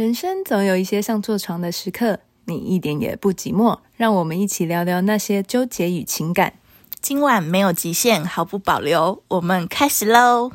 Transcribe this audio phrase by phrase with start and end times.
[0.00, 3.80] 人生总有一些像坐床的时刻，你一点也不寂寞。
[3.98, 6.54] 让我们一起聊聊那些纠结与情感。
[7.02, 10.52] 今晚没有极限，毫不保留，我们开始喽！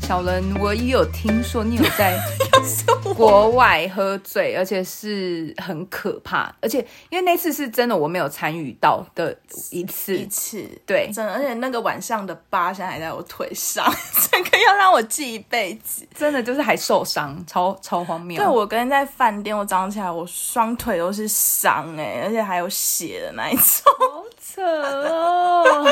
[0.00, 2.18] 小伦，我也有听说你有在
[3.14, 6.78] 国外喝醉，而且是很可怕，而且
[7.10, 9.36] 因为那次是真的我没有参与到的
[9.70, 13.84] 一次一次，对，真的，而且那个晚上的疤现在还在我腿上，
[14.30, 18.36] 这个要让我记一辈子，真的就是还受伤，超超荒谬。
[18.36, 25.86] 对，我跟在饭店，我早上起来我双腿都是伤哎，而且还有血的那一种，好扯哦！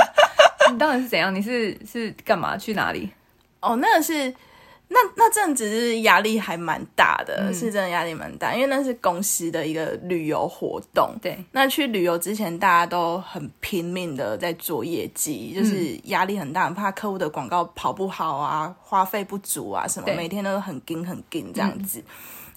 [0.71, 1.35] 你到底是怎样？
[1.35, 2.57] 你是是干嘛？
[2.57, 3.11] 去哪里？
[3.61, 4.33] 哦，那个是
[4.93, 11.15] 那那阵子是压力还蛮大的，嗯、是真的压力蛮大，因为那是公司的一个旅游活动。
[11.23, 21.99] 对，那去旅游之前，大家都很拼命的在做业绩，就是压力很大，很怕客户的广告跑不好啊，花费不足啊什么，每天都很紧很紧这样子。
[22.01, 22.05] 嗯、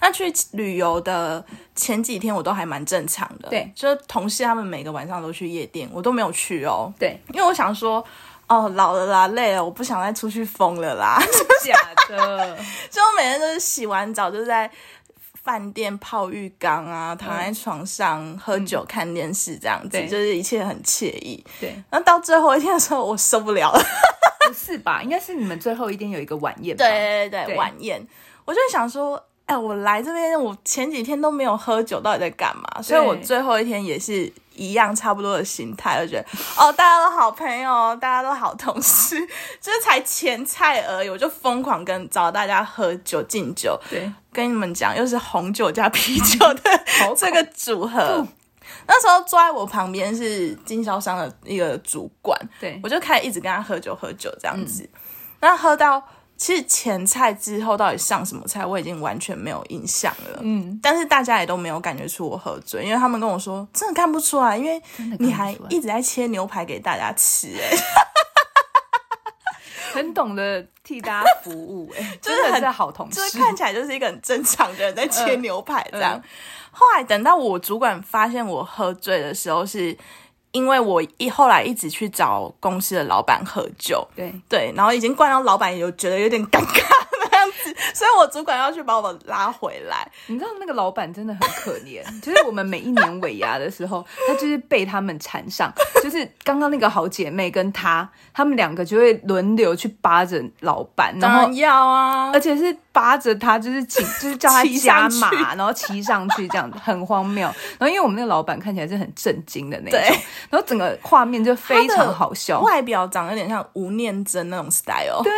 [0.02, 1.42] 那去旅游的
[1.74, 3.48] 前几天，我都还蛮正常的。
[3.48, 6.92] 对，就是同事他们每个晚上都去夜店，我都没有去哦。
[6.98, 8.04] 对，因为我想说。
[8.48, 11.20] 哦，老了啦，累了，我不想再出去疯了啦。
[11.64, 11.74] 假
[12.08, 12.56] 的，
[12.88, 14.70] 就我每天都是洗完澡就在
[15.42, 21.44] 饭店泡浴缸啊，躺在床上、嗯、喝酒看电视这样子，嗯、就是一切很惬意。
[21.60, 23.80] 对，那到最后一天的时候，我受不了了。
[24.46, 25.02] 不是吧？
[25.04, 26.84] 应该是你们最后一天有一个晚宴吧？
[26.84, 28.06] 对对对，对晚宴。
[28.44, 32.80] 我就想说，哎，我来这边，我前几天都没有喝酒，到底在干嘛？
[32.80, 34.32] 所以我最后一天也是。
[34.56, 36.26] 一样差不多的心态，我觉得
[36.56, 39.16] 哦，大家都好朋友，大家都好同事，
[39.60, 43.78] 就是才前菜而已，我就疯狂跟找大家喝酒敬酒。
[43.88, 46.84] 对，跟你们讲，又是红酒加啤酒的
[47.16, 48.26] 这个组合。
[48.88, 54.88] 那时候坐在我旁边是经销商的一个主管，对，我就开始一直跟他喝酒喝酒这样子，
[55.40, 56.02] 那、嗯、喝到。
[56.36, 60.40] 其实前菜之后到底上什么菜，我已经完全没有印象了。
[60.42, 64.80] 嗯，但是大家也都没有感觉出我喝醉，因为他们跟我说真的看不出来，因为
[65.18, 67.76] 你还一直在切牛排给大家吃，哎，
[69.94, 76.16] 很懂得替大家服务，哎， 就是很好同事，就是看起来就是一个很正常的人在切牛排这样。
[76.16, 76.22] 嗯嗯、
[76.70, 79.96] 后来等到我主管发现我喝醉的时候是。
[80.56, 84.32] 因为我一后来一直去找公司的老板喝酒，对。
[84.48, 86.82] 对，然后已经灌到老板有觉得有点尴尬。
[87.05, 87.05] 那
[87.46, 90.08] 样子，所以我主管要去把我拉回来。
[90.26, 107.46] 你知道那个老板真的很可怜， 就是我们每一年尾牙的时候，他就是被他们缠上，就是刚刚那个好姐妹跟他，他们两个就会轮流去扒着老板，然后要啊，而且是扒着他，就是请，就是叫他加码， 然后骑上去这样子，很荒谬。
[107.78, 110.00] 然后因为我们那个老板看起来是很震惊的那种。
[110.50, 115.32] 然后整个画面就非常好笑，外表长得有点像吴念真那种 style，对，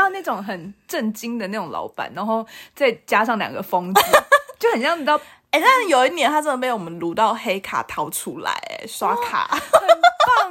[0.00, 4.00] 道那种很震惊的那种老板，然后再加上两个疯子，
[4.58, 5.16] 就很像你知道，
[5.50, 9.88] 哎、欸，但是有一年他真的被我们撸到黑卡掏出来，哎，刷卡，很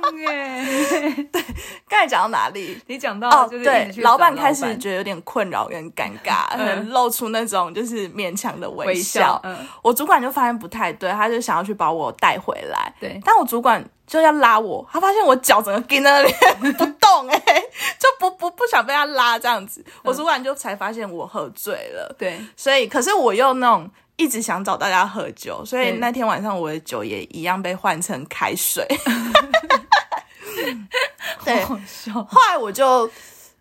[0.01, 0.65] 棒哎，
[1.31, 1.43] 对，
[1.87, 2.81] 刚才讲到哪里？
[2.87, 4.29] 你讲到就是老对，老板。
[4.39, 8.87] 开始觉得有点困扰，有点尴尬，嗯、露出那种就是勉强的微笑。
[8.87, 16.33] 微笑嗯、我主管就发现不太对，他就想要去把我带回来，对，但我主管就要拉我，他发现我脚整个跟在那里
[16.71, 17.37] 不动，哎，
[17.99, 23.91] 就不不不想被他拉这样子，我主管就才发现我喝醉了，对，所以可是我又那种。
[24.19, 28.85] 一直想找大家喝酒，所以那天晚上我的酒也一样被换成开水。
[31.45, 31.79] 对，后
[32.49, 33.09] 来我就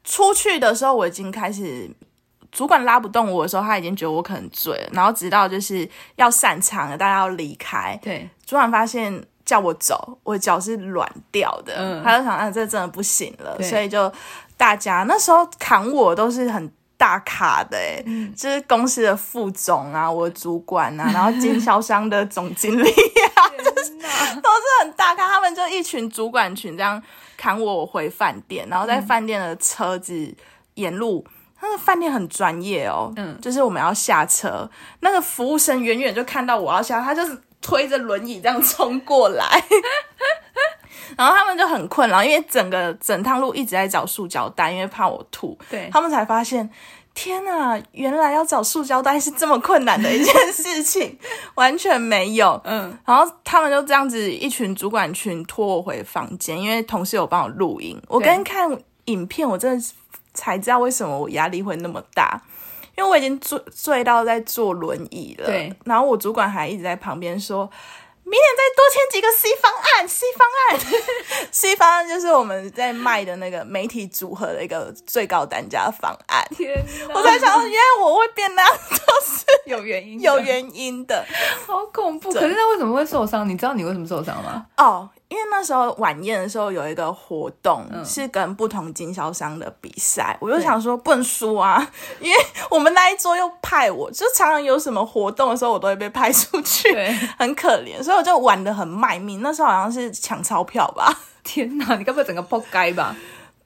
[0.03, 1.89] 出去的时候，我已经开始
[2.51, 4.89] 主管拉不动我的时候，他已经觉得我可能醉了。
[4.93, 14.13] 然后直到就是要散场了，大家要离开，对，主管发现叫我走，我脚是软掉的，嗯，他就想，啊，这真的不行了，所以就
[14.57, 16.69] 大家那时候扛我都是很。
[16.99, 17.79] 大咖的
[18.37, 23.91] 就是公司的副总啊，我的主管啊， 然后经销商的总经理啊，就是
[24.43, 25.29] 都是很大咖。
[25.29, 27.01] 他们就一群主管群这样
[27.37, 30.35] 砍我回饭店，然后在饭店的车子
[30.75, 31.25] 沿路，
[31.63, 34.69] 那个饭店很专业哦，嗯，就是我们要下车，
[35.01, 39.65] 那个服务生远远就看到我要下，他就是推着轮椅这样冲过来，
[41.17, 46.69] 然后他们就很困扰，因为整个整趟路一直在找塑胶袋，因为怕我吐，对，他们才发现。
[47.15, 51.19] 天呐，原来要找塑胶袋是这么困难的一件事情，
[51.57, 52.61] 完全没有。
[52.63, 58.01] 嗯，然后他们就这样子一群主管群拖我回房间，因为同事有帮我录音。
[58.07, 58.71] 我跟看
[59.07, 59.85] 影片，我真的
[60.33, 62.41] 才知道为什么我压力会那么大，
[62.97, 65.47] 因为我已经醉醉到在坐轮椅了。
[65.47, 67.69] 对，然后我主管还一直在旁边说。
[68.31, 70.79] 明年再多签几个 C 方案，C 方案，
[71.51, 76.47] C 方案就是我们在卖的那个媒体组合的一个最高单价方案。
[76.55, 76.85] 天！
[77.15, 81.25] 我在想，原来我会变那样，都是有原因，有原因的，
[81.67, 82.31] 好恐怖。
[82.33, 83.49] 可是那为什么会受伤？
[83.49, 84.67] 你知道你为什么受伤吗？
[84.77, 85.09] 哦。
[85.29, 91.87] 因为那时候晚宴的时候有一个活动，是跟不同经销商的比赛，嗯、我就想说不能输啊，
[92.21, 92.39] 因为
[92.71, 96.95] 我们那一桌又派我，就常常有什么活动的时候，我都会被派出去，
[97.39, 99.43] 很可怜，所以我就玩的很卖命。
[99.43, 101.15] 那时候好像是抢钞票吧？
[101.45, 103.15] 天哪，你该不会整个破街吧？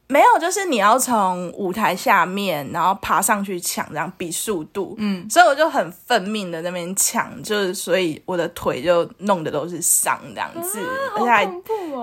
[0.08, 4.94] 没有，就是你要从舞台下面，然后爬上去抢，这样比速度。
[4.98, 10.78] 嗯，所以我就很奋命的在那边抢，就是所以我的腿就弄得都是伤这样子，
[11.16, 11.46] 而且还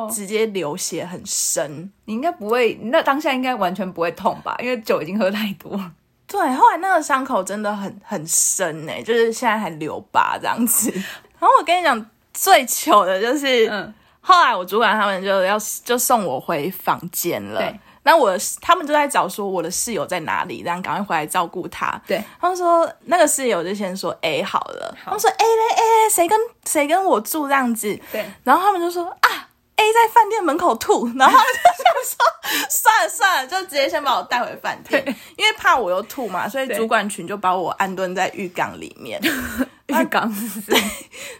[0.09, 1.91] 直接流血很深。
[2.05, 4.55] 你应该不会，那当下应该完全不会痛吧？
[4.59, 5.79] 因为酒已经喝太多。
[6.25, 10.91] 对，后来那个伤口真的很很深呢，就是现在还留疤这样子。
[11.39, 13.93] 然后我跟你讲，最糗的就是，嗯、
[14.29, 17.59] 后来我主管他们就要就送我回房间了。
[17.59, 17.79] 对。
[18.03, 18.31] 那我
[18.61, 21.99] 他们就在找说我的室友在哪里，然后赶快回来照顾他。
[22.07, 27.99] 对，他们说那个室友就先说 A 好了，好他们说 A 嘞 A 嘞，谁跟谁跟我住这样子？
[28.11, 35.03] 对，然后他们就说啊 A 在饭店门口吐， 然后他们就想说算了算了，就直接先把我带回饭店，
[35.37, 39.19] 因为怕我又吐嘛，所以主管群就把我安顿在浴缸里面。
[39.87, 40.31] 浴缸
[40.67, 40.79] 对，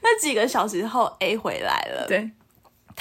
[0.01, 2.29] 那几个小时后 A 回来了，对。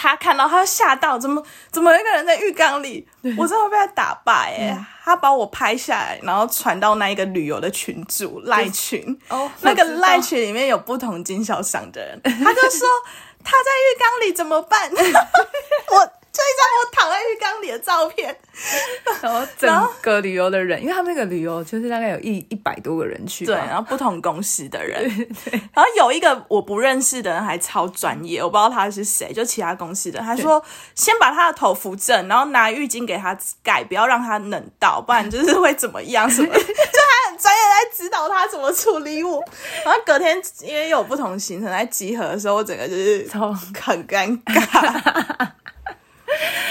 [0.00, 1.42] 他看到，他吓到，怎么
[1.72, 3.04] 怎么有一个人在浴缸里？
[3.36, 4.70] 我真的被他打败哎！
[4.70, 9.18] 嗯、他把我拍下来，然后传到那一个旅游的群组赖群。
[9.28, 12.86] 哦，那个赖群里面有不同经销商的人，他就说
[13.42, 14.88] 他在浴缸里怎么办？
[15.90, 16.17] 我。
[16.38, 18.36] 这一张我躺在浴缸里的照片，
[19.20, 30.62] 然后整个旅游的人，因为他们那个旅游就是大概有一一百多个人去，对，然后不同公司的人，对， 对，然后有一个我不认识的人还超专业，我不知道他是谁，就其他公司的，他说
[30.94, 39.42] 先把他的头扶正，然后拿浴巾给他盖，不要让他冷到，不然就是会怎么样什么， 就他很专业在指导他怎么处理我，
[39.84, 45.48] 然后隔天因为有不同行程在集合的时候，我整个就是超很尴尬。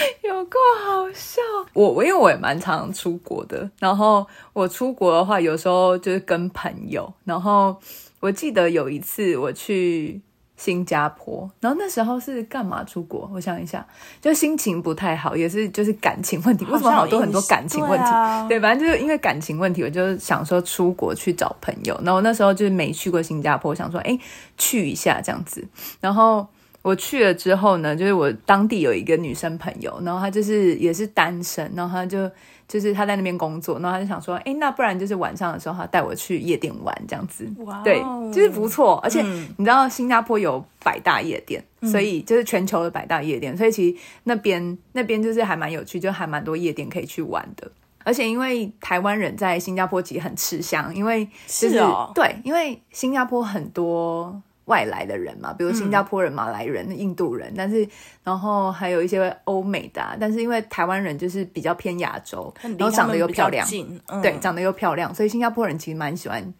[0.24, 1.42] 有够好笑！
[1.74, 7.12] 我我因为我也蛮常出国的，然后我出国的话，有时候就是跟朋友。
[7.24, 7.76] 然后
[8.20, 10.22] 我记得有一次我去
[10.56, 13.30] 新加坡，然后那时候是干嘛出国？
[13.34, 13.86] 我想一下，
[14.22, 16.66] 就心情不太好，也是就是感情问题。
[16.72, 18.06] 为什么好多很多感情问题？
[18.06, 22.00] 对啊，对，反正就是因为感情问题，我就想说出国去找朋友。
[22.04, 24.18] 然后那时候就是没去过新加坡，想说哎
[24.58, 25.68] 去一下这样子，
[26.02, 26.48] 然后。
[26.88, 32.32] 我去了之后呢，就是我当地有一个女生朋友，然后她就是也是单身，然后她就
[32.66, 38.00] 就是她在那边工作，然后她就想说，哎，那不然就是晚上的时候，她带我去夜店玩这样子，哇 Wow，对，
[38.32, 39.02] 就是不错。
[39.04, 39.22] 而且
[39.58, 47.70] 你知道新加坡有百大夜店，嗯、所以就是全球的百大夜店，所以其实那边那边就是还蛮有趣，就还蛮多夜店可以去玩的。
[48.06, 54.42] 而且因为台湾人在新加坡其实很吃香，因为、就是、是哦，对，因为新加坡很多。
[54.68, 57.86] 外来的人嘛，比如新加坡人、马来人、嗯、印度人，但是
[58.24, 63.68] 然后还有一些欧美的、啊，但是因为台湾人就是比较偏亚洲，然后长得又漂亮，
[64.08, 66.54] 嗯、对，长得又漂亮，所以新加坡人其实蛮喜欢。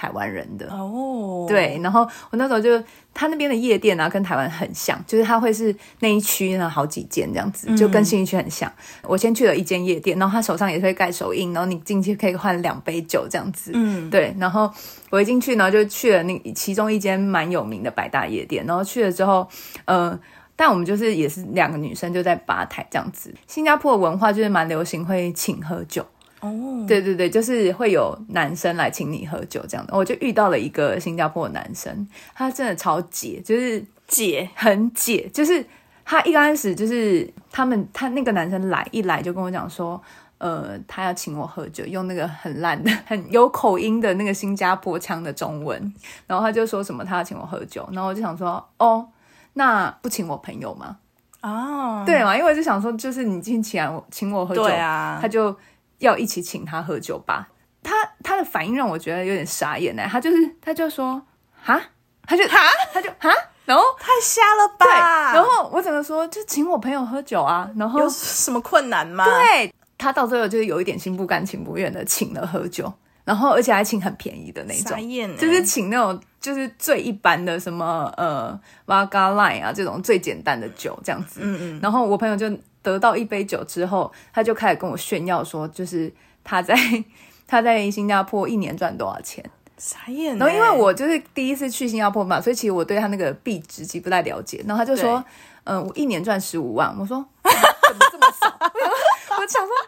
[0.00, 2.82] 台湾人的哦，对，然后我那时候就
[3.12, 8.66] 他那边的夜店啊，跟台湾很像，就是他会是那一区呢好几间这样子，就跟新一区很像。
[8.70, 14.34] 嗯、我先去了一间夜店，然后他手上也是会盖手印，然后你进去可以换两杯酒这样子，嗯，对。
[14.38, 14.72] 然后
[15.10, 19.46] 我一进去呢，就去了那其中一间蛮有名的百大夜店，然后去了之后，
[19.84, 20.18] 呃，
[20.56, 23.34] 但我们就是也是两个女生就在吧台这样子。
[23.46, 26.06] 新加坡的文化就是蛮流行会请喝酒。
[26.40, 26.88] 哦，oh.
[26.88, 29.96] 对对对，就是会有男生来请你喝酒这样的。
[29.96, 35.64] 我就遇到了一个新加坡的男生，他真的超解，就是解很解，就是
[36.04, 40.00] 他一开始就是他们他那个男生来一来就跟我讲说，
[40.38, 45.94] 呃，他要请我喝酒，用那个很烂的、 很有口音的那个新加坡腔的中文，
[46.26, 49.06] 然后他就说什么他要请我喝酒，然后我就想说，哦，
[49.52, 50.96] 那不请我朋友吗？
[51.42, 52.06] 哦，oh.
[52.06, 55.54] 对嘛，因为我就想说，就是你今天请我请我喝酒，对啊，他就。
[56.00, 57.48] 要一起请他喝酒吧，
[57.82, 60.02] 他他的反应让我觉得有点傻眼呢。
[60.10, 61.22] 他就是他就说
[61.62, 61.80] 哈，
[62.26, 62.58] 他就哈，
[62.92, 63.30] 他就哈，
[63.64, 64.84] 然后太瞎了吧。
[64.84, 67.70] 对，然后我怎么说就请我朋友喝酒啊？
[67.76, 69.24] 然后有什么困难吗？
[69.24, 72.92] 对，他到最后就是有一点心不甘情不愿的请了喝酒，
[73.24, 74.98] 然后而且还请很便宜的那种，
[75.36, 81.40] 就是请那种就是最一般的什么呃 Lime 啊这种最简单的酒这样子。
[81.42, 82.50] 嗯嗯，然后我朋友就。
[82.82, 86.12] 得到一杯酒之后，他就开始跟我炫耀说，就是
[86.44, 86.74] 他在
[87.46, 89.44] 他在新加坡一年赚多少钱，
[89.76, 90.36] 傻眼。
[90.38, 94.64] 然后因为我就是第一次去新加坡嘛，所以其实我对他那个币值其实不太了解。
[94.66, 95.24] 然后他就说，
[95.64, 96.94] 嗯，我一年赚十五万。
[96.98, 98.48] 我说 怎么这么少？
[99.36, 99.79] 我想说，嗯，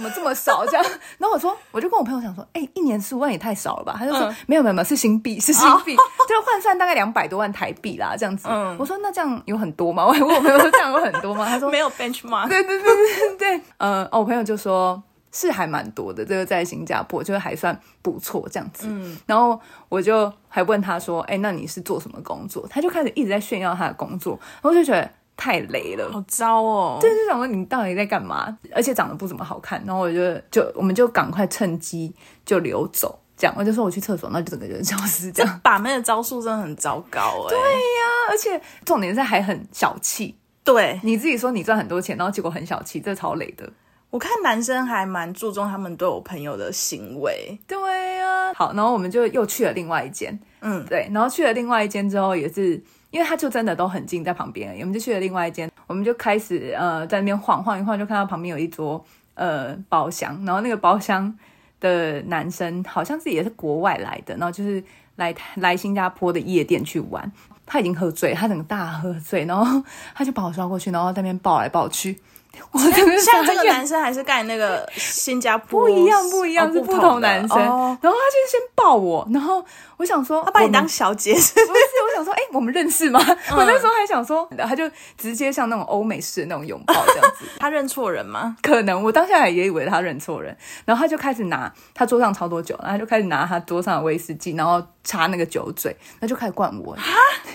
[0.00, 0.64] 怎么这么少？
[0.64, 0.84] 这样。
[1.18, 3.96] 然后我说，我就跟我朋友讲说，哎，一年十五万也太少了吧？
[3.98, 5.94] 他就说，没有没有没有，是新币，是新币，
[6.26, 8.48] 就换算大概两百多万台币啦，这样子。
[8.50, 10.04] 嗯，我说那这样有很多吗？
[10.08, 11.46] 我还问我朋友说这样有很多吗？
[11.46, 12.48] 他说没有 benchmark。
[12.48, 15.02] 对对对对对，嗯，哦，我朋友就说。
[15.32, 18.88] 是还蛮多的，这个在新加坡就是还算不错这样子。
[18.90, 19.56] 嗯，然后
[19.88, 25.08] 我就还问他说：“哎，那你是做什么工作？”他就开始一直在炫耀他的工作，然后我就觉得
[25.40, 26.98] 太雷了，好糟哦。
[27.00, 28.58] 就是想问你到底在干嘛？
[28.74, 29.82] 而且长得不怎么好看。
[29.86, 35.32] 然后我就就我们就赶快趁机就溜走，这样我就说我去厕所，那就整个人消失。
[35.32, 37.48] 这样把妹的招数真的很糟糕哎。
[37.48, 40.36] 对呀，而且重点是还很小气。
[40.62, 43.66] 对，你自己说你赚很多钱，然后结果很小气，这超雷的。
[44.10, 47.78] 我看男生还蛮注重他们对我朋友的行为，对
[48.16, 48.52] 呀、啊。
[48.52, 61.36] 好，然后我们就又去了另外一间，嗯，对，然后去了另外一间之后，也是因为他就真的都很近，在旁边，我们就去了另外一间，我们就开始呃在那边晃晃一晃，就看到旁边有一桌呃包厢，然后那个包厢
[61.80, 64.82] 的男生好像是也是国外来的，然后就是
[65.16, 67.30] 来来新加坡的夜店去玩，
[67.66, 69.82] 他已经喝醉，他整个大喝醉，然后
[70.14, 72.18] 他就把我抓过去，然后在那边抱来抱去。
[72.72, 77.56] 我像这个男生还是干那个新加坡不一样，不一样、哦、是不同男生。
[77.58, 79.64] 哦、然后他就先抱我，然后
[79.96, 81.66] 我想说他把你当小姐是不是？
[81.66, 83.20] 我想说，哎、欸，我们认识吗？
[83.24, 87.44] 嗯、我那时候还想说，他就直接像那种欧美式的那种拥抱这样子。
[87.58, 88.56] 他认错人吗？
[88.62, 90.56] 可能，我当下也以为他认错人。
[90.84, 96.96] 然后他就开始拿他桌上超多酒，然后他就开始拿他桌上的威士忌，然后插那个酒嘴，那就开始灌我。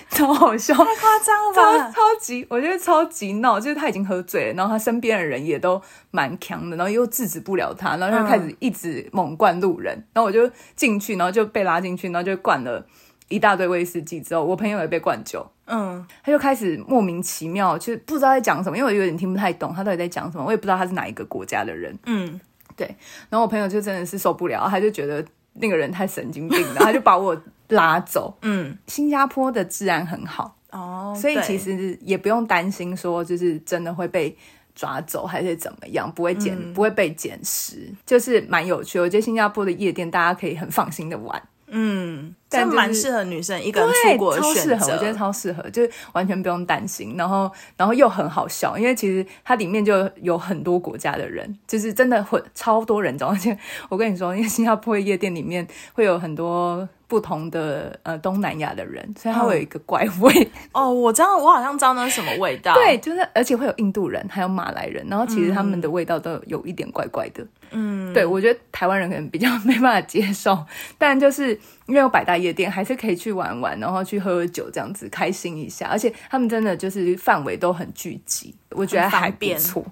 [0.10, 1.92] 超好笑，太夸张了吧！
[1.92, 5.82] 超超级，我觉得超级闹，就是他已经喝醉了，然后他身边的人也都
[6.12, 12.86] 蛮强的，然后又制止不了他，然后就开始一直猛灌路人，嗯、然后我就进去，然后就被拉进去，然后就灌了
[13.28, 22.40] 一大堆威士忌之后，我朋友也被灌酒，嗯，他就开始莫名其妙，就不知道在讲什么，因为我有点听不太懂他到底在讲什么，我也不知道他是哪一个国家的人，嗯，
[22.78, 22.88] 对，
[23.30, 27.36] 然后我朋友就真的是受不了，他就觉得那个人太神经病了，他就把我。
[27.70, 34.38] 拉走， 嗯，新加坡的治安很好哦，所以其实也不用担心说就是真的会被
[34.76, 39.00] 抓走还是怎么样，不会捡，嗯、不会被捡拾，就是蛮有趣。
[39.00, 41.42] 我觉得新加坡的夜店大家可以很放心的玩。
[41.70, 53.58] 嗯，但蛮适合女生一个人出国的选择，超适合，我觉得超适合，就是完全不用担心，然后然后又很好笑，因为其实它里面就有很多国家的人，就是真的会超多人，而且
[53.90, 56.88] 我跟你说，因为新加坡的夜店里面会有很多。
[57.08, 60.34] 不同的呃东南亚的人，所以它会有一个怪味。
[60.44, 62.74] 嗯、 哦，我知道，我好像知道那是什么味道。
[62.74, 67.46] 对，就是而且会有印度人，还有马来人，然后其实他们的味道都有一点怪怪的。
[67.70, 70.58] 嗯，对，我觉得台湾人可能比较 没办法接受，
[70.98, 75.88] 但就是因为有百大夜店，还是可以去玩玩，然后去喝喝酒，这样子开心一下。
[75.88, 79.86] 而且他们真的就是范围都很聚集，我觉得还不错。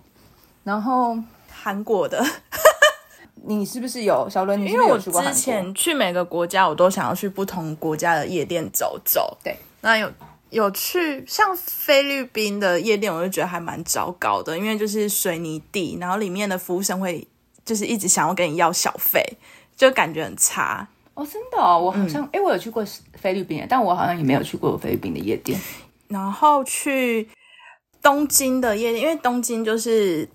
[0.63, 1.17] 然后
[1.51, 2.25] 韩国的。
[3.45, 4.57] 你是不是有小伦？
[4.65, 9.37] 因为我之前去每个国家，我都想要去不同国家的夜店走走。
[9.43, 10.09] 对，那有
[10.49, 17.27] 有去像菲律宾的夜店，我就觉得还蛮糟糕的，因为就是水泥地，然后里面的服务生会
[17.65, 19.21] 就是一直想要跟你要小费，
[19.75, 20.87] 就感觉很差。
[21.13, 25.59] 哦，真的哦，我好像哎、嗯，我有去过菲律宾，但我好像也没有去过菲律宾的夜店。
[26.07, 27.27] 然后去
[28.01, 30.27] 东京的夜店，因为东京就是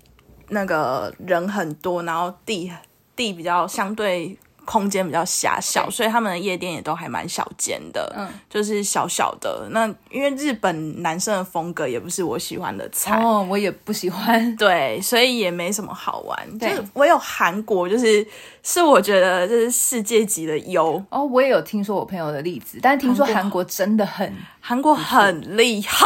[0.49, 2.71] 那个人很多，然后地。
[3.15, 9.67] 地比较相对空间比较狭小，所以他们的夜店也都还蛮小间的，嗯，就是小小的。
[9.71, 13.19] 那因为日本男生的风格也不是我喜欢的菜。
[13.19, 16.57] 哦，我也不喜欢， 对，所以也没什么好玩。
[16.59, 16.69] 对。
[16.69, 18.23] 就是我有韩国，就是
[18.61, 21.03] 是我觉得这是世界级的优。
[21.09, 21.23] 哦。
[21.25, 26.05] 我也有听说我朋友的例子，但是听说韩国真的很韩国很厉害，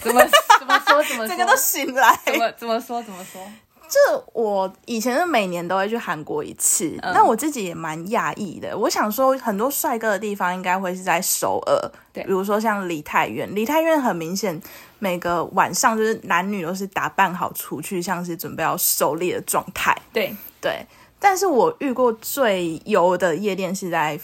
[0.00, 0.24] 怎么
[0.60, 3.42] 怎么说怎么说，整 个都醒来，怎么怎么说怎么说。
[3.88, 8.76] 这我以前是每年都会去韩国一次，那、嗯、我自己也蛮讶异的。
[8.76, 14.60] 我想说，很多帅哥的地方应该会是在首尔，对，比如说像梨泰院，梨泰院很明显，
[14.98, 19.96] 每个晚上就是男女都是打扮好出去，像是准备要狩猎的状态。
[20.12, 20.86] 对对，
[21.18, 24.18] 但是我遇过最油的夜店是在，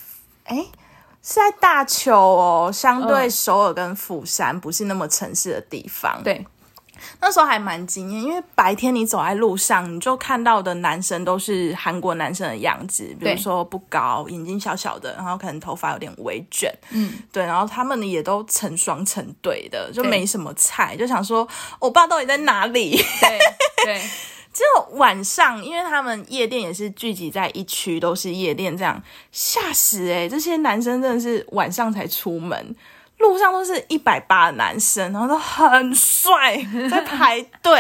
[0.45, 0.67] 哎，
[1.23, 6.23] 是在大邱哦，相对首尔跟釜山不是那么城市的地方。
[6.25, 6.45] 对。
[7.21, 21.47] 那时候还蛮惊艳，因为白天你走在路上，你就看到的男生都是韩国男生的样子，比如说不高，眼睛小小的，然后可能头发有点微卷，嗯，对，然后他们也都成双成对的，就没什么菜，就想说
[21.79, 22.97] 我爸到底在哪里？
[22.97, 23.39] 对
[23.85, 24.01] 对
[24.53, 32.75] 只有晚上，因为他们夜店也是聚集在一区，都是夜店，这样吓死诶、欸、这些男生真的是晚上才出门。
[33.21, 36.57] 路上都是一百八的男生，然后都很帅，
[36.91, 37.75] 在排队。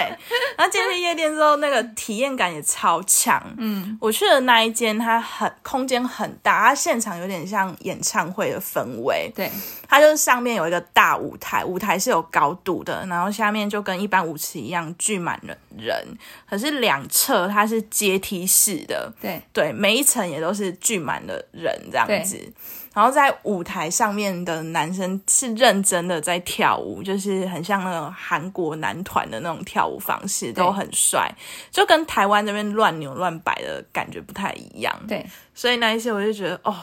[0.56, 3.42] 然后进去夜店之后，那个体验感也超强。
[3.56, 9.32] 嗯，我去的那一间，它很空间很大，它现场有点像演唱会的氛围。
[9.35, 9.50] 对，
[9.88, 16.06] 它就是上面有一个大舞台，舞台是有高度的，然后下面就跟一般舞池一样聚满了人。
[16.49, 22.52] 可是两侧它是阶梯式的，对对，每一层也都是聚满了人这样子。
[22.92, 31.32] 然后在舞台上面的男生是认真的在跳舞，就是很像那种韩国男团的那种跳舞方式，都很帅，
[31.70, 34.92] 就跟台湾这边乱扭乱摆的感觉不太一样。
[35.06, 36.75] 对，所以那一些我就觉得哦，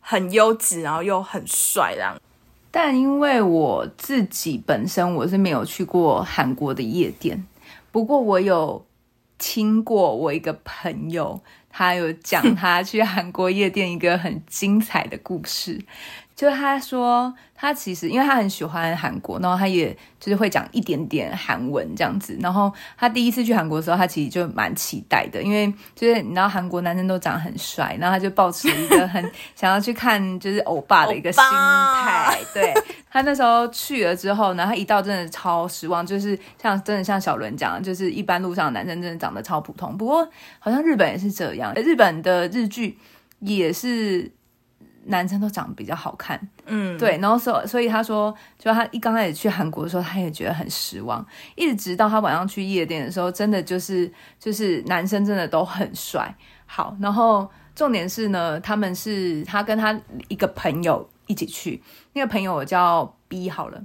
[0.00, 2.16] 很优质，然后又很帅这样。
[2.70, 7.46] 但因为我自己本身我是没有去过韩国的夜店，
[7.92, 8.86] 不过我有
[9.36, 11.42] 听过我一个朋友。
[11.78, 15.78] 他有讲他去韩国夜店一个很精彩的故事，
[16.34, 22.34] 就他说他其实因为他很喜欢韩国，然后他也就是会讲一点点韩文这样子。
[22.40, 29.22] 然后他第一次去韩国的时候，他其实就蛮期待的，因为就是你知道韩国男生都长得很帅，然后他就抱持一个很
[29.54, 32.72] 想要去看就是欧巴的一个心态， 对。
[33.16, 39.96] 他那时候去了之后，然后他一到真的超失望，就是像真的像小伦讲的，就是一般路上的男生真的长得超普通。
[39.96, 42.98] 不过好像日本也是这样，日本的日剧
[43.38, 44.30] 也是
[45.06, 47.16] 男生都长得比较好看，嗯，对。
[47.16, 56.30] 然后所所以他说，就他一刚开始去韩国的时候，他也觉得很失望，一直直到他晚上去夜店的时候，真的就是就是男生真的都很帅。
[56.66, 61.08] 好，然后重点是呢，他们是他跟他一个朋友。
[61.26, 63.84] 一起去，那个朋友我叫 B 好了，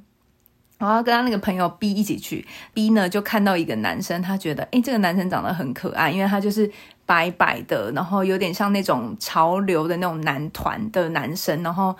[0.78, 6.72] 然后跟他那个朋友 B 一起去，B 呢就看到一个男生，他觉得诶，这个男生长得很可爱，因为他就是
[7.06, 11.96] 白白的，然后有点像那种潮流的那种男团的男生，然后。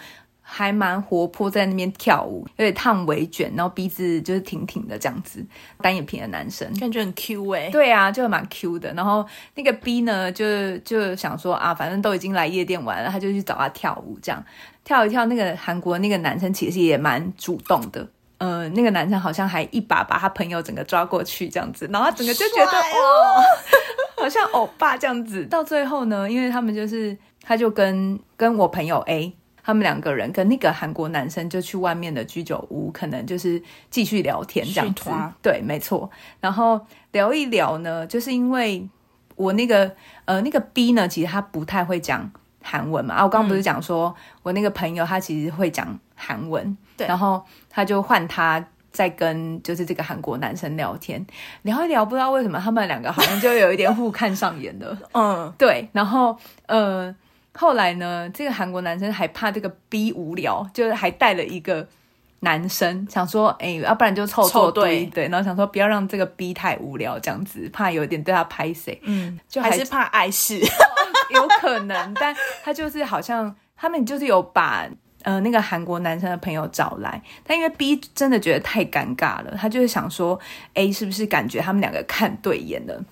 [0.54, 5.42] 还蛮活泼，在那边跳舞，有点烫围卷，然后鼻子就是挺挺的这样子，
[5.82, 7.70] 单眼皮的男生，感觉很 Q 哎、欸。
[7.70, 8.94] 对啊，就蛮 Q 的。
[8.94, 14.44] 然后那个 B 呢，就就想说啊，反正都已经来夜店玩了，他就去找他跳舞，这样
[14.84, 15.26] 跳一跳。
[15.28, 18.06] 那个韩国那个男生其实也蛮主动的，
[18.40, 23.42] 呃，那个男生好像还一把把他朋友整个抓过去这样子，然后他整个就觉得哦，
[24.18, 25.46] 好像欧巴这样子。
[25.46, 29.34] 到最后呢，因为他们就是，他就跟跟我朋友 A。
[29.64, 35.10] 他们两个人跟那个韩国男生就去外面的居酒屋，可能就是继续聊天这样子。
[35.42, 36.10] 对，没错。
[36.40, 36.80] 然后
[37.12, 38.88] 聊一聊呢，就是因为
[39.36, 39.92] 我那个
[40.26, 43.16] 呃那个 B 呢，其实他不太会讲韩文嘛。
[43.16, 47.06] 啊，我刚刚不是讲说、嗯、我那个朋友他其实会讲韩文，对。
[47.08, 51.26] 然后他就换他在跟就是这个韩国男生聊天，
[51.62, 54.98] 聊一聊，不知道为什么他们两个好像就有一点互看上眼了。
[55.14, 55.88] 嗯，对。
[55.94, 57.16] 然后呃。
[57.54, 61.86] 后来呢，这个韩国男生还怕这个 B 无聊，就是还带了一个
[62.40, 70.60] 男生，想说，哎，要不然就凑凑对对，然后想说不要让这个 B 太无聊，这样子怕有点对他拍谁，嗯，就还，还是怕碍事，
[71.30, 72.34] 有可能， 但
[72.64, 74.88] 他就是好像他们就是有把
[75.24, 80.40] 呃那个韩国男生的朋友找来，但因为 B 真的觉得太尴尬了，他就是想说
[80.76, 83.04] ，A 是不是感觉他们两个看对眼了，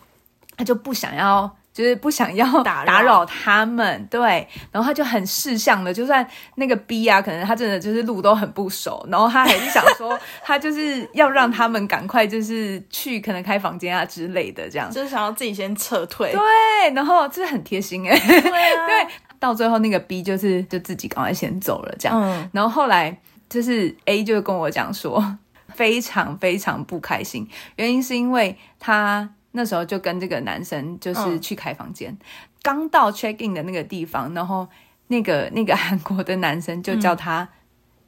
[0.55, 1.57] 他就不想要。
[1.79, 3.25] 就是不想要打扰。
[3.25, 19.07] 他们，对，然后他就很识相的，就算那个 B 啊，可能他真的就是路都很不熟，然后他还是想说， 他就是要让他们赶快就是去可能开房间啊之类的，这样，就是想要自己先撤退，对，然后这很贴心哎，对啊， 对，
[19.39, 23.17] 到最后那个 B 就是就自己赶快先走了，这样，嗯，然后后来
[23.49, 25.37] 就是 A 就跟我讲说，
[25.73, 29.29] 非常非常不开心，原因是因为他。
[29.51, 32.15] 那时候就跟这个男生就是去开房间，
[32.61, 34.67] 刚、嗯、到 check in 的那个地方，然后
[35.07, 37.49] 那个 那个韩国的男生就叫他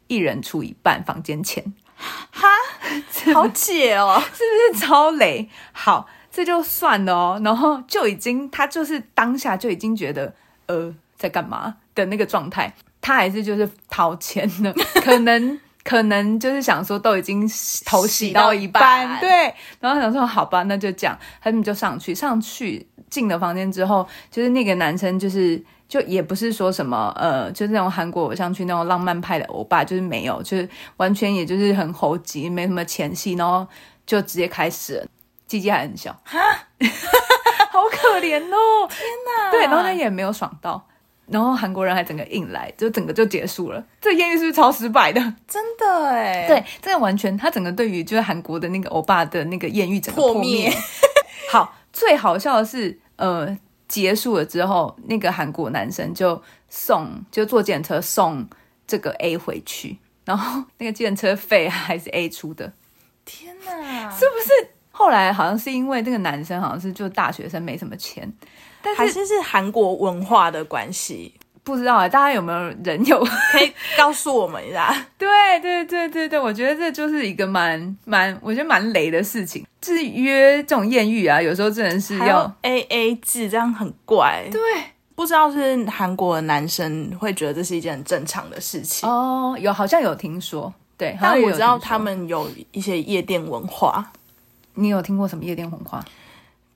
[0.08, 2.48] 一人出一半房间钱，哈，
[3.34, 5.50] 好解哦， 是不是超雷？
[5.72, 10.34] 好，这就算了哦，然后就已经他就是当下就已经觉得
[10.68, 11.78] 呃在干嘛？
[11.96, 14.74] 的那个状态，他还是就是掏钱的，
[15.04, 15.60] 可能。
[15.84, 17.50] 可能就是想说都已经
[17.86, 33.68] 头洗到一半，一半对，然后想说好吧，那就这样，他们就上去，上去进了房间之后，就是那个男生就是就也不是说什么呃，就是那种韩国偶像剧那种浪漫派的欧巴，就是没有，就是完全也就是很猴急，没什么前戏，然后
[34.06, 35.06] 就直接开始了，
[35.48, 36.40] 鸡鸡还很小，哈，
[37.72, 40.88] 好可怜哦，天哪，对，然后他也没有爽到。
[41.32, 43.84] 然后韩国人还整个硬来，就整个就结束了。
[44.02, 45.22] 这艳遇是不是超失败的？
[45.48, 50.70] 真的哎，对，这个完全他整个对于就是韩国的那个欧巴的那个艳遇整个破灭。
[50.70, 50.78] 破灭
[51.52, 58.48] 好，最好笑的是，呃，结束了之后，那个韩国男生就送，就坐计程车送
[58.86, 62.74] 这个 A 回去，然后那个计程车费 还是 A 出的。
[63.24, 64.72] 天哪，是不是？
[64.94, 68.32] 后来好像是因为那个男生好像是就大学生没什么钱，
[68.84, 71.34] 但是还是是韩国文化的关系。
[71.64, 74.92] 不知道啊，大家有没有人有可以 告诉我们一下？
[75.16, 75.30] 对
[75.62, 79.64] 对对对对，我觉得这就是一个蛮蛮，我觉得蛮雷的事情。
[79.80, 84.44] 就是约这种艳遇啊，有时候真的是要 A A 制，这样很怪。
[84.52, 84.60] 对，
[85.14, 89.56] 不知道是韩国的男生会觉得这是一件很正常的事情哦。
[89.60, 94.12] 有好像有听说，对，但我知道他们有一些夜店文化。
[94.74, 96.04] 你有听过什么夜店文化？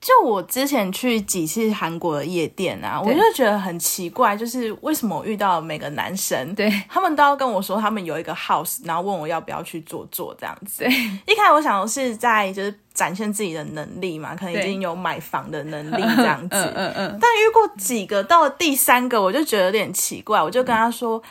[0.06, 10.84] 就我之前去几次韩国的夜店啊，我就觉得很奇怪，就是为什么我遇到每个男生，对，他们都要跟我说他们有一个 house，然后问我要不要去做做这样子。
[10.84, 10.90] 对，
[11.26, 16.56] 一开始我想的是在就是展现自己的能力嘛，可能已经有买房的能力这样子。
[16.56, 17.18] 嗯嗯嗯。
[17.20, 21.20] 但遇过几个，到了第三个我就觉得有点奇怪，我就跟他说。
[21.20, 21.22] 嗯，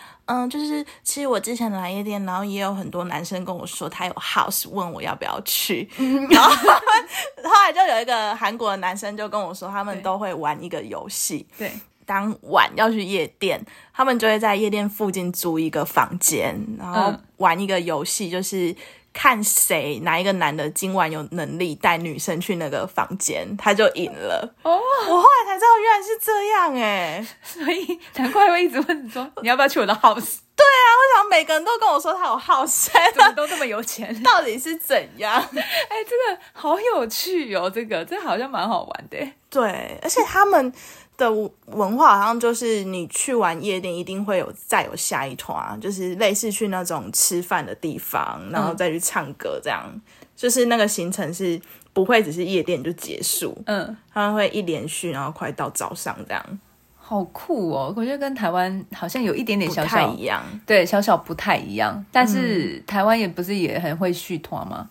[0.50, 5.90] 就是其实我之前来夜店，然后也有很多男生跟我说他有 house，问我要不要去。
[5.98, 7.08] 然后他们
[7.44, 11.46] 后来就有一个韩国的男生就跟我说，他们都会玩一个游戏。
[11.58, 11.72] 对，
[12.06, 18.76] 当晚要去夜店，他们就会在夜店附近租一个房间，然后玩一个游戏，就是。
[19.18, 24.54] 看谁哪一个男的今晚有能力带女生去那个房间，他就赢了。
[24.62, 30.40] 哦，我后来才知道原来是这样哎，所以难怪我一直问你说你要不要去我的 house。
[30.58, 34.14] 对啊，我想每个人都跟我说他有 house，怎么都这么有钱？
[34.22, 35.34] 到底是怎样？
[35.56, 39.18] 哎，这个好有趣哦，这个这个好像蛮好玩的。
[39.50, 40.74] 对，而且他们。
[41.18, 41.32] 的
[41.68, 50.02] 文化好像就是你去完夜店一定会有再有下一团，就是类似去那种吃饭的地方，然后再去唱歌这样，嗯、
[50.36, 51.60] 就是那个行程是
[51.94, 56.60] 不会只是夜店就结束，嗯，他们会一连续，然后快到早上这样，
[56.98, 57.94] 好酷哦！
[57.96, 64.90] 我觉得跟台湾好像有一点点小小一样，对，小小不太一样，但是台湾也不是也很会续团吗？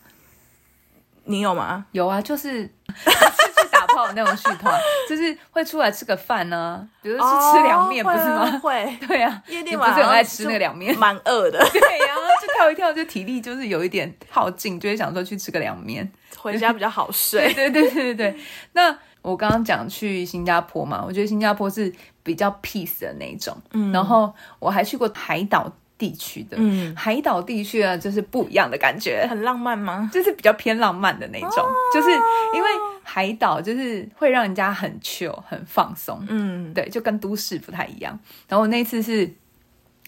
[1.25, 1.87] 你有吗？
[1.93, 2.71] 有啊，就是。
[3.95, 4.79] 泡那种续团，
[5.09, 8.59] 就是会出来吃个饭呢、啊，比如说吃吃凉面，不是吗？
[8.63, 11.59] 会， 对呀、啊，夜店不是很爱吃那个凉面，蛮饿的。
[11.73, 17.53] 对呀、啊，就跳一跳，就体力就是有一点耗尽，就会想说去吃个凉面，回家比较好睡。
[17.55, 18.41] 对对对对对。
[18.73, 25.73] 那我刚刚讲去新加坡嘛，我觉得新加坡是比较 peace 的那种，嗯，然后我还去过海岛。
[25.97, 30.11] 地区的，嗯，海岛地区啊，就是不一样的感觉，很浪漫吗？
[30.13, 32.11] 就是比较偏浪漫的那种，哦、就是
[32.55, 32.69] 因为
[33.03, 38.19] 海岛就是会让人家很 chill 很放松，嗯，对，就跟都市不太一样。
[38.49, 39.33] 然后我那次是，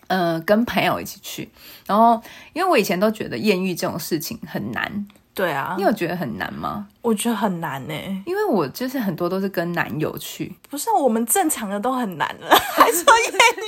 [0.08, 1.48] 呃，跟朋友一起去，
[1.86, 2.20] 然后
[2.52, 6.88] 因为我以前都觉得艳遇这种事情很难，对啊，你有觉得很难吗？
[7.02, 7.94] 我觉得很难呢，
[8.26, 13.66] 因为我就是很多都是跟男友去，不是我们正常的都很难了， 还说艳遇。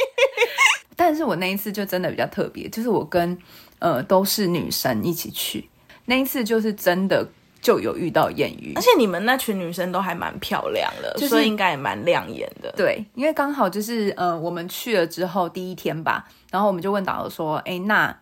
[0.99, 3.39] 但是我那一次就真的比较特别，就是我跟
[3.79, 5.69] 呃都是女生一起去，
[6.07, 7.25] 那一次就是真的
[7.63, 12.75] 就有遇到艳遇，而且你们那群女生都还蛮漂亮的，就是、所以应该也蛮亮眼的。
[12.77, 18.19] 对，因为刚好就是呃我们去了之后第一天吧，然后我们就问导游说，哎，那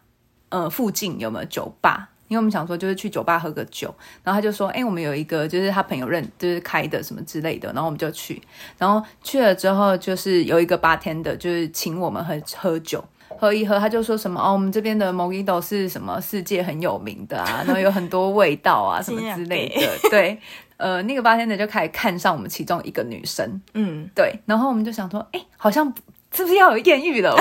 [0.50, 2.10] 呃附近有没有酒吧？
[2.28, 8.40] 因为我们想说就是去酒吧喝个酒，然后他就说，哎，我们有一个就是他朋友认就是开的什么之类的，然后我们就去，
[8.78, 20.38] 然后去了之后就是有一个 bartender 就是请我们喝喝酒，喝一喝，他就说什么哦，我们这边的 Mojito 是什么世界很有名的啊，然后有很多味道啊什么之类的， 对，
[20.76, 25.92] 呃，那个 bartender 就开始看上我们其中一个女生，嗯，对，然后我们就想说，哎，好像
[26.32, 27.36] 是不是要有艳遇了？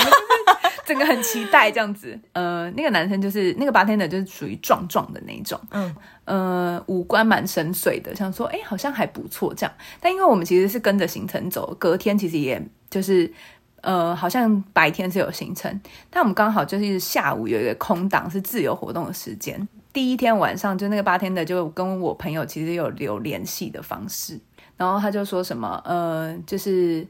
[0.86, 5.96] 整个很期待这样子，呃，那个男生就是那个 bartender 就是属于壮壮的那种，嗯，
[6.26, 9.76] 呃，五官蛮深邃的，想说，哎，好像还不错这样。
[10.00, 13.32] 但因为我们其实是跟着行程走，隔天其实也就是，
[13.82, 19.68] 呃，好像白天是有行程，但我们刚好就是下午有一个空档是自由活动的时间。
[19.92, 24.40] 第一天晚上就那个 bartender 就跟我朋友其实有留联系的方式，
[24.78, 27.08] 然后他就说什么，呃，就是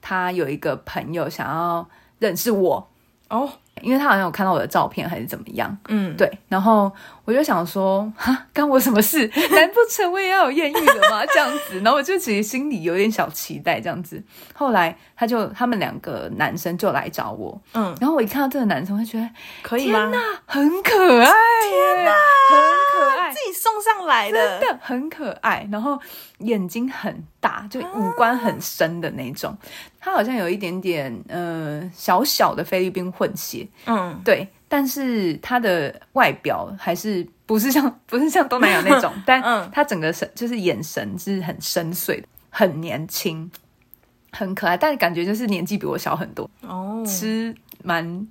[0.00, 1.86] 他有一个朋友想要
[2.18, 2.88] 认识我。
[3.28, 3.50] 哦，oh,
[3.82, 6.90] 因为他好像有看到我的照片还是怎么样，嗯，对，然后
[7.24, 9.26] 我就想说，哈，干我什么事？
[9.52, 11.24] 难不成我也要有艳遇的吗？
[11.32, 14.22] 这样子，然后我就其实心里有点小期待这样子。
[14.54, 19.28] 后来他就他们两个男生就来找我，嗯，然后我一看到这个男生，我就觉得
[19.62, 19.98] 可以吗？
[19.98, 21.30] 天哪，很可爱，
[21.70, 22.12] 天哪，
[22.50, 22.58] 很
[23.52, 25.98] 送上来的，真的很可爱，然后
[26.38, 29.56] 眼睛很大，就五官很深的那种。
[30.00, 34.48] 他好像有一点点呃小小的菲律宾混血，嗯，对。
[34.70, 39.40] 但是他的外表还是不是像 不是像东南亚那种， 但
[39.72, 43.50] 他整个神就是眼神是很深邃，很年轻，
[44.30, 46.50] 很可爱，但是感觉就是年纪比我小很多。
[46.60, 48.28] 哦，吃蛮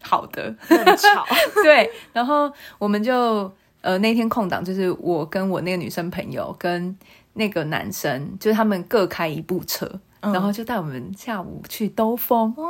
[0.00, 1.26] 好的，很巧，
[1.64, 6.96] 对，然后我们就呃那天空档就是我跟我那个女生朋友跟
[7.34, 9.90] 那个男生，就是他们各开一部车，
[10.20, 12.54] 嗯、然后就带我们下午去兜风。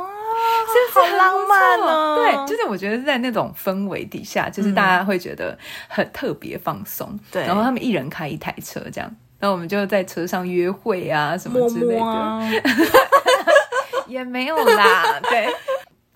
[0.71, 2.15] 是不是好浪漫呢？
[2.15, 5.57] 对，就是我觉得在那种氛围底下，就是大家会觉得
[5.89, 7.19] 很特别放松。
[7.29, 12.49] 对，然后他们一人开一台车，这样，然后我们就在车上约会啊什么之类的，摸摸啊、
[14.07, 15.19] 也没有啦。
[15.23, 15.49] 对，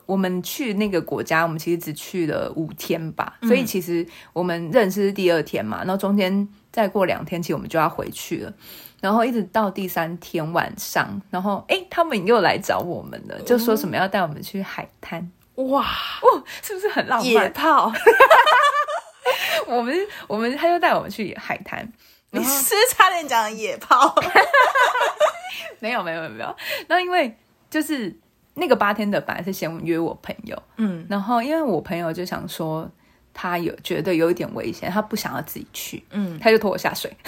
[0.06, 8.54] 我们去那个国家，我们其实只去了五天吧，所以其实我们认识是第二天嘛，然后中间再过两天，其实我们就要回去了。
[9.02, 15.32] 然后一直到第三天晚上，然后哎，他们又来找我们了，就说什么要带我们去海滩。
[15.56, 15.86] 哇
[16.22, 17.26] 哦，是不是很浪漫？
[17.28, 17.92] 野炮。
[19.68, 19.96] 我们
[20.28, 21.88] 我们他就带我们去海滩。
[22.32, 24.14] 你是差点讲野炮？
[25.80, 26.56] 没有没有没有。
[26.88, 27.38] 那因为
[27.70, 28.14] 就是
[28.56, 32.90] 那个八天的本来是先约我朋友，嗯，然后因为我朋友就想说。
[33.38, 37.14] 他有觉得有一点危险，他不想要自己去，嗯，他就拖我下水。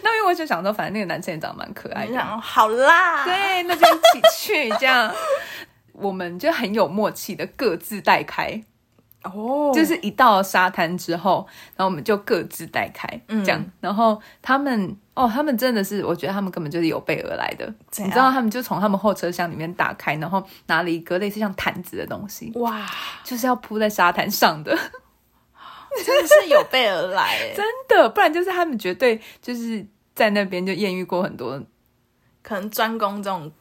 [0.00, 5.12] 那因为我就想说，反正那个男生也长得蛮可爱的，想好啦，对，那就一起去，这样
[5.92, 8.62] 我们就很有默契的各自带开。
[9.24, 17.66] 哦，就是一到沙滩之后，然后我们就各自带开，嗯、这样，然后他们哦，他们真的是，我觉得他们根本就是有备而来的。
[17.98, 22.84] 你知道，他们就从他们后车厢里面打开，然后拿了一个类似像毯子的东西，哇，
[23.22, 24.76] 就是要铺在沙滩上的，
[26.04, 31.62] 真的是有备而来， 真的，不然就是他们绝对就是在那边就艳遇过很多，
[32.42, 33.52] 可能专攻这种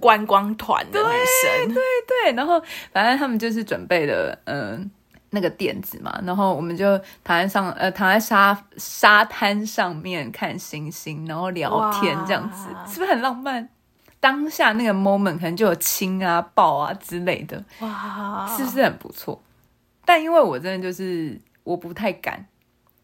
[0.00, 1.82] 观光团的女生，对对
[2.24, 4.90] 对，然后反正他们就是准备的，嗯。
[5.34, 13.68] 那个垫子嘛，然后我们就躺在上，呃，躺在沙沙滩上面看星星，然后聊天这样子，是不是很浪漫？
[14.20, 19.42] 当下那个 moment 可能就有亲啊、抱啊之类的，哇，是不是很不错？
[20.04, 22.46] 但因为我真的就是我不太敢，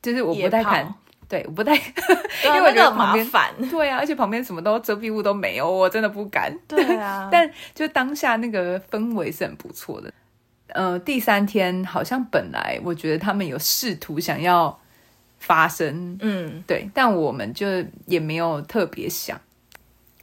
[0.02, 0.94] 就是我不太敢，炮
[1.28, 1.74] 对，我不太，
[2.44, 6.56] 因为我觉得旁边烦，对啊，而且旁边什么都遮蔽物都没有，我真的不敢。
[6.68, 10.12] 对啊， 但就当下那个氛围是很不错的。
[10.68, 14.78] 呃，第三天好像本来我觉得他们有试图想要
[15.38, 17.66] 发生，嗯，对，但我们就
[18.06, 19.40] 也没有特别想，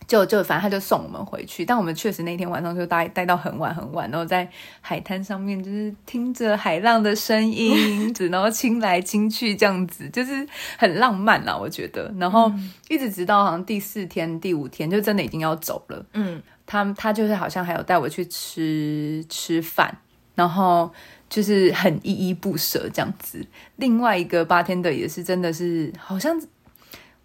[0.05, 4.47] 就就反正他就送我们回去，但我们确实那天晚上就待待到很晚很晚，然后在
[4.81, 10.45] 海滩上面就是听着海浪的声音， 然后亲来亲去这样子，就是
[10.77, 12.13] 很浪漫啦，我觉得。
[12.19, 12.51] 然后
[12.87, 19.97] 一直直到好像第四天、第五天，就真的已经要走了，嗯，他他就是好像还有带我去吃吃饭。
[20.35, 20.91] 然后
[21.27, 23.43] 就是很依依不舍这样子。
[23.77, 26.39] 另外一个 bartender 也是真的是，好像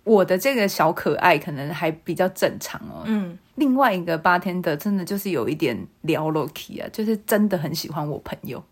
[0.05, 3.03] 我的这个小可爱可能还比较正常哦。
[3.05, 8.62] 嗯，另外一个 bartender 真的就是有一点撩 Loki 啊，就是真的很喜欢我朋友，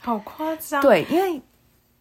[0.00, 0.82] 好夸张。
[0.82, 1.40] 对，因为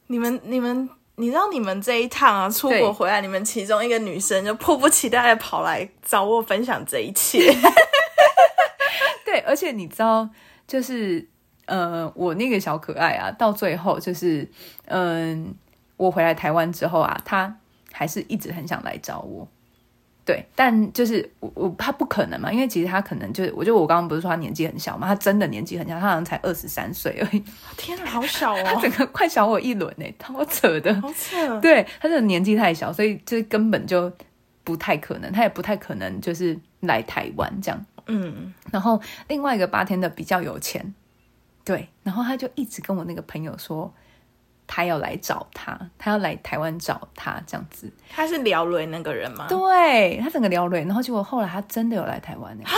[0.08, 7.54] 你们你们你知道你们这一趟啊出国回来，你们其中一个女生就迫不及待的跑来找我分享这一切。
[9.24, 10.28] 对，而且你知道
[10.66, 11.28] 就是。
[11.66, 14.48] 呃，我那个小可爱啊，到最后就是，
[14.86, 15.54] 嗯、呃，
[15.98, 17.56] 我回来台湾之后啊，他
[17.92, 19.48] 还是一直很想来找我。
[20.26, 27.44] 对，但就是我我他不可能嘛，因为其实他可能就是，我就我刚刚不是说他年纪很小嘛，他真的年纪很小，他好像才二十三岁而已。
[27.76, 28.64] 天哪，好小哦！
[28.64, 31.60] 他整个快小我一轮呢，好扯的，好扯。
[31.60, 34.10] 对，他这个年纪太小，所以就是根本就
[34.64, 37.86] 不太可能，他也不太可能就是来台湾这样。
[38.08, 40.94] 嗯，然后另外一个八天的比较有钱。
[41.66, 43.90] 对，然后他就一直跟我那个朋友说，
[44.68, 47.90] 他要来找他，他要来台湾找他这样子。
[48.10, 49.48] 他是辽瑞那个人吗？
[49.48, 52.64] 对，他整个辽瑞，然后结果后来他真的有来台湾呢。
[52.66, 52.76] 哈，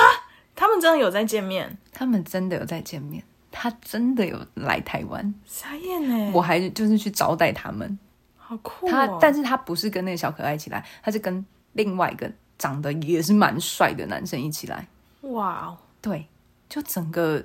[0.55, 1.75] 他们真的有在见面？
[1.91, 3.23] 他们真的有在见面？
[3.51, 5.33] 他真的有来台湾？
[5.45, 6.31] 傻眼呢！
[6.31, 7.97] 我还就是去招待他们，
[8.37, 8.89] 好酷哦。
[8.91, 11.43] 他，但是他不是跟那个小可爱一起来，他是跟
[11.73, 14.87] 另外一个长得也是蛮帅的男生一起来。
[15.21, 16.27] 哇，对，
[16.69, 17.43] 就整个。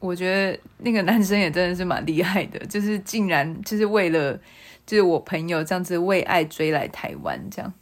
[0.00, 4.38] 我觉得那个男生也真的是蛮厉害的， 就是竟然就是为了
[4.86, 7.72] 就是我朋友这样子为爱追来台湾这样。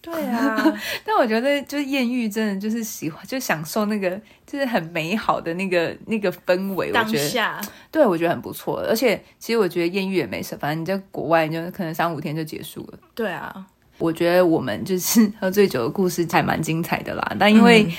[0.00, 0.54] 对啊，
[1.02, 4.10] 但我觉得就是艳遇真的就是喜欢就享受那个
[4.46, 8.84] 就是很美好的那个那个氛围，当下，我觉得对我觉得很不错。
[8.86, 12.98] 而且其实我觉得艳遇也没什么，反正你在国外就可能三五天就结束了。
[13.14, 13.64] 对啊，
[13.96, 17.90] 我觉得我们就是喝醉酒的故事还蛮精彩的啦，但因为。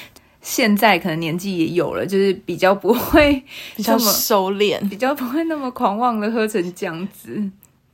[0.46, 3.44] 现在可能年纪也有了，就是比较不会
[3.76, 7.42] 比较收敛，比较不会那么狂妄的喝成这样子。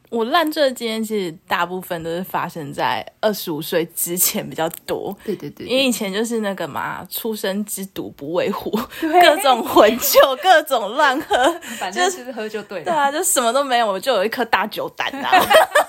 [0.10, 5.18] 我烂醉的经验其实大部分都是发生在二十五岁之前比较多。
[5.24, 12.84] 对对对，因为以前就是那个嘛，出生之犊不畏虎，各种混酒， 各种乱喝，反正就是喝就对了。
[12.84, 15.32] 对啊，就什么都没有，我就有一颗大酒胆啊！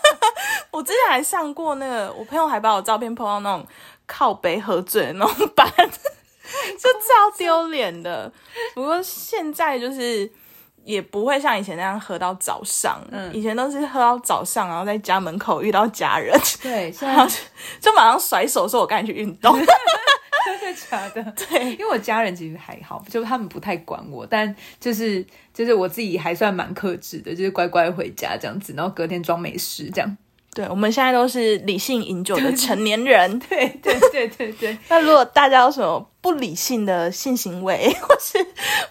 [0.70, 3.66] 我之前还上过那个，我朋友还把我照片 po 到那种
[4.07, 5.68] 靠背喝醉的那种版，
[6.78, 8.32] 就超丢脸的。
[8.74, 10.30] 不过现在就是。
[10.84, 17.24] 也不会像以前那样喝到早上，嗯，以前都是喝到早上，然后在家门口遇到家人，对， 现在
[17.80, 19.54] 就马上甩手说：“我赶紧去运动。
[20.44, 21.22] ”真的假的？
[21.48, 30.16] 对，因为我家人其实还好，就他们不太管我，但就是就是我自己还算蛮克制的，就是乖乖回家这样子，然后隔天装没事这样。
[30.54, 33.38] 对，我们现在都是理性饮酒的成年人。
[33.40, 34.76] 对对对对对。
[34.88, 38.38] 那如果大家有什么不理性的性行为或是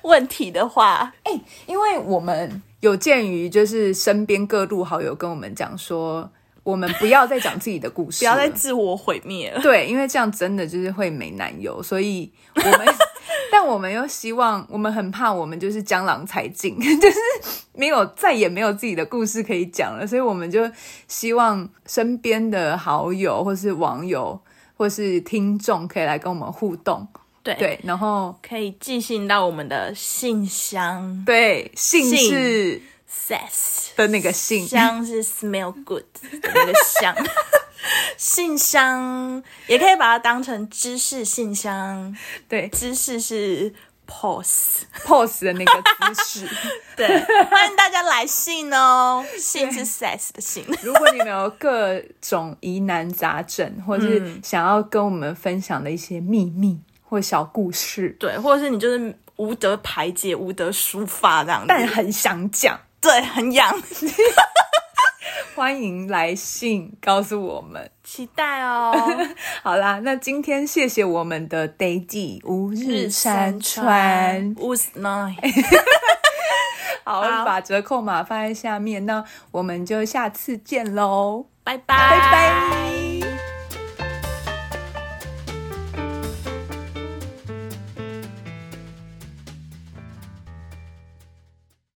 [0.02, 6.28] 问题的话， 哎，因为我们有鉴于就是身边各路好友跟我们讲说，
[6.64, 9.62] 我们不要再讲自己的故事， 不要再自我毁灭了。
[9.62, 12.88] 对，因为这样真的就是会没男友，所以我们。
[13.52, 17.18] 但我们又希望，我们很怕，我们就是江郎才尽， 就是
[17.74, 20.62] 没有再也没有自己的故事可以讲了，所以我们就
[21.08, 24.40] 希望身边的好友，或是网友，
[24.78, 27.06] 或是听众，可以来跟我们互动。
[27.44, 31.24] 对对，然后可以寄信到我们的信箱。
[31.26, 32.80] 对，信是
[33.12, 36.04] sex 的那个信，香是 smell good
[36.42, 37.14] 的那个香。
[38.18, 42.16] 信箱也可以把它当成知识信箱，
[42.48, 43.74] 对，知识是
[44.08, 46.50] pose pose 的那个姿势，
[46.98, 47.08] 对，
[47.46, 50.66] 欢迎大家来信哦，信是 sex 的信。
[50.82, 63.74] 如果你们有各种疑难杂症，或是想要跟我们分享的一些秘密或小故事，对，或者是你就是无得排解、无得抒发这样子，但很想讲，对，很痒。
[65.56, 68.94] 欢迎来信告诉我们，期待哦。
[69.64, 75.36] 好啦，那今天谢谢我们的 Daisy 吴日山川 nine？
[77.04, 82.81] 好，好，把折扣码放在下面，那我们就下次见喽，拜拜，拜拜。